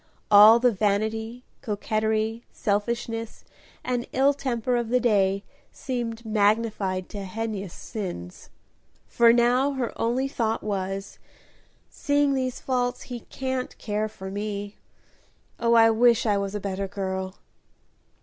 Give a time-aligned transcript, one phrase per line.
[0.31, 3.45] All the vanity, coquetry, selfishness,
[3.83, 8.49] and ill temper of the day seemed magnified to heinous sins,
[9.05, 11.19] for now her only thought was,
[11.91, 14.75] "seeing these faults, he can't care for me.
[15.59, 17.35] Oh, I wish I was a better girl!"